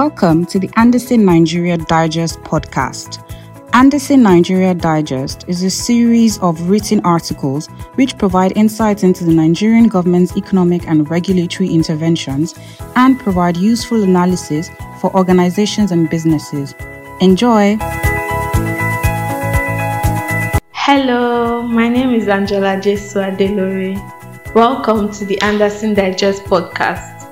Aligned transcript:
Welcome 0.00 0.46
to 0.46 0.58
the 0.58 0.70
Andersen 0.76 1.26
Nigeria 1.26 1.76
Digest 1.76 2.40
podcast. 2.40 3.22
Andersen 3.74 4.22
Nigeria 4.22 4.72
Digest 4.72 5.44
is 5.46 5.62
a 5.62 5.68
series 5.68 6.38
of 6.38 6.70
written 6.70 7.00
articles 7.04 7.66
which 7.96 8.16
provide 8.16 8.56
insights 8.56 9.02
into 9.02 9.24
the 9.24 9.30
Nigerian 9.34 9.88
government's 9.88 10.34
economic 10.38 10.88
and 10.88 11.10
regulatory 11.10 11.68
interventions 11.68 12.54
and 12.96 13.20
provide 13.20 13.58
useful 13.58 14.02
analysis 14.02 14.70
for 15.02 15.14
organizations 15.14 15.92
and 15.92 16.08
businesses. 16.08 16.74
Enjoy! 17.20 17.76
Hello, 20.72 21.60
my 21.60 21.90
name 21.90 22.14
is 22.14 22.26
Angela 22.26 22.80
Jesu 22.80 23.18
Adelore. 23.18 24.00
Welcome 24.54 25.12
to 25.12 25.26
the 25.26 25.38
Andersen 25.42 25.92
Digest 25.92 26.44
podcast. 26.44 27.29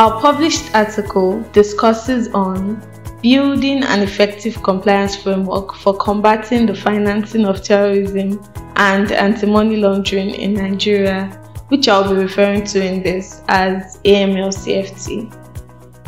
Our 0.00 0.18
published 0.18 0.74
article 0.74 1.42
discusses 1.52 2.28
on 2.28 2.80
building 3.22 3.84
an 3.84 4.00
effective 4.00 4.62
compliance 4.62 5.14
framework 5.14 5.74
for 5.74 5.94
combating 5.94 6.64
the 6.64 6.74
financing 6.74 7.44
of 7.44 7.62
terrorism 7.62 8.42
and 8.76 9.12
anti-money 9.12 9.76
laundering 9.76 10.30
in 10.30 10.54
Nigeria, 10.54 11.26
which 11.68 11.86
I'll 11.86 12.08
be 12.08 12.18
referring 12.18 12.64
to 12.68 12.82
in 12.82 13.02
this 13.02 13.42
as 13.48 13.98
AML-CFT. 14.06 15.36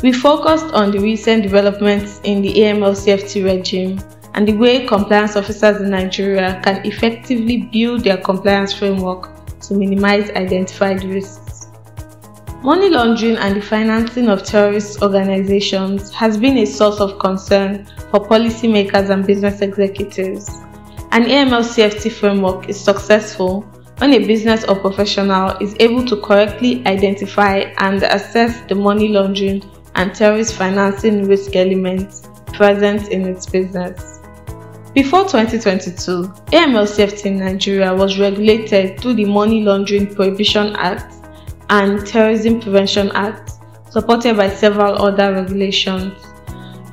We 0.02 0.11
focused 0.14 0.72
on 0.72 0.91
the 0.91 0.98
recent 0.98 1.42
developments 1.42 2.22
in 2.24 2.41
the 2.41 2.55
AML-CFT 2.55 3.45
regime 3.45 4.00
and 4.33 4.48
the 4.48 4.55
way 4.55 4.86
compliance 4.86 5.36
officers 5.36 5.83
in 5.83 5.91
Nigeria 5.91 6.62
can 6.64 6.83
effectively 6.86 7.69
build 7.70 8.05
their 8.05 8.16
compliance 8.16 8.72
framework 8.72 9.28
to 9.61 9.74
minimize 9.74 10.30
identified 10.30 11.05
risks. 11.05 11.41
Money 12.64 12.90
laundering 12.90 13.36
and 13.38 13.56
the 13.56 13.60
financing 13.60 14.28
of 14.28 14.44
terrorist 14.44 15.02
organizations 15.02 16.12
has 16.12 16.36
been 16.38 16.58
a 16.58 16.64
source 16.64 17.00
of 17.00 17.19
concern 17.19 17.84
for 18.12 18.20
policymakers 18.24 19.10
and 19.10 19.27
business 19.27 19.60
executives. 19.62 20.48
An 21.10 21.24
AML 21.24 21.64
CFT 21.64 22.12
framework 22.12 22.69
is 22.69 22.80
successful 22.80 23.62
when 23.98 24.12
a 24.12 24.24
business 24.24 24.62
or 24.64 24.77
professional 24.77 25.56
is 25.60 25.74
able 25.80 26.06
to 26.06 26.20
correctly 26.20 26.86
identify 26.86 27.72
and 27.78 28.04
assess 28.04 28.60
the 28.69 28.76
money 28.76 29.08
laundering 29.08 29.69
and 29.97 30.14
terrorist 30.14 30.54
financing 30.54 31.26
risk 31.26 31.56
elements 31.56 32.28
present 32.52 33.08
in 33.08 33.26
its 33.26 33.44
business. 33.44 34.20
Before 34.94 35.22
2022, 35.24 36.28
AML 36.52 36.86
CFT 36.86 37.26
in 37.26 37.38
Nigeria 37.38 37.92
was 37.92 38.20
regulated 38.20 39.00
through 39.00 39.14
the 39.14 39.24
Money 39.24 39.64
Laundering 39.64 40.14
Prohibition 40.14 40.76
Act 40.76 41.22
and 41.70 42.06
Terrorism 42.06 42.60
Prevention 42.60 43.10
Act, 43.14 43.52
supported 43.91 44.36
by 44.36 44.48
several 44.48 44.94
other 45.02 45.32
regulations. 45.32 46.12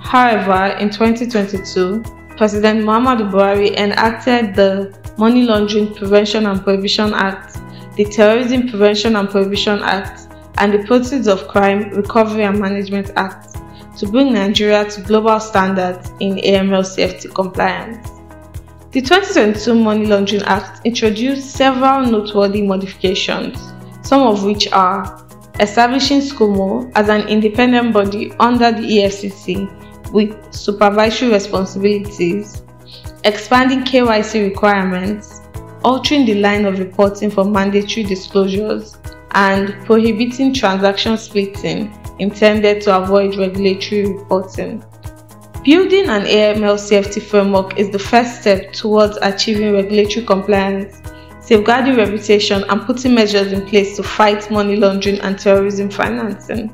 However, 0.01 0.77
in 0.77 0.89
2022, 0.89 2.03
President 2.37 2.85
Muhammadu 2.85 3.29
Buhari 3.31 3.75
enacted 3.77 4.55
the 4.55 4.97
Money 5.17 5.43
Laundering 5.43 5.93
Prevention 5.93 6.45
and 6.45 6.63
Prohibition 6.63 7.13
Act, 7.13 7.57
the 7.95 8.05
Terrorism 8.05 8.69
Prevention 8.69 9.15
and 9.17 9.29
Prohibition 9.29 9.79
Act, 9.83 10.27
and 10.57 10.73
the 10.73 10.79
Proceeds 10.87 11.27
of 11.27 11.47
Crime 11.47 11.89
Recovery 11.91 12.43
and 12.43 12.59
Management 12.59 13.11
Act 13.17 13.57
to 13.97 14.07
bring 14.07 14.31
Nigeria 14.33 14.85
to 14.89 15.01
global 15.01 15.39
standards 15.39 16.09
in 16.21 16.37
AML 16.37 16.83
CFT 16.83 17.33
compliance. 17.35 18.07
The 18.91 19.01
2022 19.01 19.75
Money 19.75 20.05
Laundering 20.05 20.41
Act 20.43 20.85
introduced 20.85 21.51
several 21.51 22.05
noteworthy 22.05 22.61
modifications, 22.61 23.57
some 24.09 24.23
of 24.23 24.43
which 24.43 24.67
are 24.71 25.23
establishing 25.59 26.19
SCUML 26.19 26.91
as 26.95 27.09
an 27.09 27.27
independent 27.27 27.93
body 27.93 28.31
under 28.39 28.71
the 28.71 28.81
EFCC 28.81 30.11
with 30.11 30.51
supervisory 30.51 31.31
responsibilities, 31.31 32.63
expanding 33.23 33.81
KYC 33.81 34.49
requirements, 34.49 35.41
altering 35.83 36.25
the 36.25 36.33
line 36.33 36.65
of 36.65 36.79
reporting 36.79 37.29
for 37.29 37.45
mandatory 37.45 38.03
disclosures, 38.03 38.97
and 39.33 39.75
prohibiting 39.85 40.55
transaction 40.55 41.15
splitting 41.15 41.93
intended 42.17 42.81
to 42.81 42.97
avoid 42.97 43.35
regulatory 43.35 44.11
reporting. 44.11 44.83
Building 45.63 46.09
an 46.09 46.23
AML 46.23 46.79
CFT 46.79 47.21
framework 47.21 47.77
is 47.77 47.91
the 47.91 47.99
first 47.99 48.41
step 48.41 48.73
towards 48.73 49.19
achieving 49.21 49.71
regulatory 49.73 50.25
compliance, 50.25 50.99
safeguarding 51.49 51.95
reputation, 51.95 52.63
and 52.69 52.83
putting 52.83 53.15
measures 53.15 53.51
in 53.51 53.65
place 53.65 53.95
to 53.95 54.03
fight 54.03 54.51
money 54.51 54.75
laundering 54.75 55.19
and 55.21 55.39
terrorism 55.39 55.89
financing. 55.89 56.71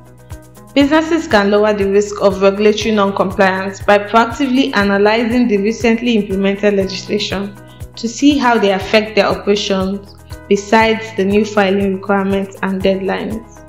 Businesses 0.74 1.30
can 1.30 1.50
lower 1.50 1.74
the 1.74 1.90
risk 1.90 2.22
of 2.22 2.42
regulatory 2.42 2.94
non-compliance 2.94 3.82
by 3.84 3.98
proactively 3.98 4.76
analyzing 4.76 5.48
the 5.48 5.56
recently 5.60 6.18
implemented 6.18 6.74
legislation 6.74 7.56
to 7.96 8.10
see 8.10 8.38
how 8.38 8.60
they 8.60 8.74
affect 8.74 9.16
their 9.16 9.28
operations 9.28 10.14
besides 10.50 11.16
the 11.16 11.24
new 11.24 11.46
filing 11.46 11.96
requirements 11.96 12.58
and 12.62 12.82
deadlines. 12.82 13.62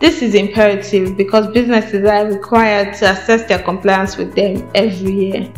This 0.00 0.20
is 0.20 0.34
imperative 0.34 1.16
because 1.16 1.46
businesses 1.52 2.04
are 2.04 2.26
required 2.26 2.94
to 2.94 3.12
assess 3.12 3.46
their 3.46 3.62
compliance 3.62 4.16
with 4.16 4.34
them 4.34 4.68
every 4.74 5.12
year. 5.12 5.52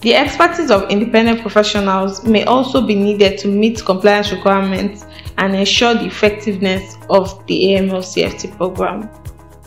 The 0.00 0.14
expertise 0.14 0.70
of 0.70 0.88
independent 0.88 1.42
professionals 1.42 2.24
may 2.24 2.44
also 2.44 2.80
be 2.86 2.94
needed 2.94 3.36
to 3.40 3.48
meet 3.48 3.84
compliance 3.84 4.32
requirements 4.32 5.04
and 5.36 5.54
ensure 5.54 5.92
the 5.92 6.06
effectiveness 6.06 6.96
of 7.10 7.46
the 7.46 7.64
AML 7.64 8.00
CFT 8.00 8.56
program. 8.56 9.10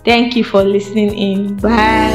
Thank 0.03 0.35
you 0.35 0.43
for 0.43 0.63
listening 0.63 1.15
in. 1.15 1.55
Bye. 1.57 2.09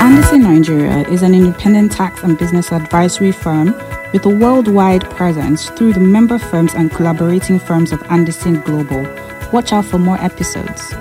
Andersen 0.00 0.42
Nigeria 0.42 1.08
is 1.08 1.22
an 1.22 1.34
independent 1.34 1.90
tax 1.90 2.22
and 2.22 2.38
business 2.38 2.70
advisory 2.70 3.32
firm 3.32 3.74
with 4.12 4.26
a 4.26 4.28
worldwide 4.28 5.08
presence 5.10 5.70
through 5.70 5.94
the 5.94 6.00
member 6.00 6.38
firms 6.38 6.74
and 6.74 6.90
collaborating 6.90 7.58
firms 7.58 7.92
of 7.92 8.02
Andersen 8.10 8.60
Global. 8.60 9.02
Watch 9.54 9.72
out 9.72 9.86
for 9.86 9.98
more 9.98 10.18
episodes. 10.20 10.92